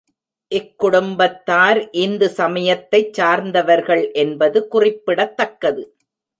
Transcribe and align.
இக்குடும்பத்தார் 0.51 1.79
இந்து 1.97 2.29
சமயத்தைச் 2.29 3.13
சார்ந்தவர்கள் 3.13 4.11
என்பது 4.15 4.67
குறிப்பிடத்தக்கது. 4.67 5.83